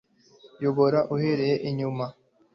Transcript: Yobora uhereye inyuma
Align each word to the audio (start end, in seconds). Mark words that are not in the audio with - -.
Yobora 0.63 0.99
uhereye 1.13 1.55
inyuma 1.69 2.05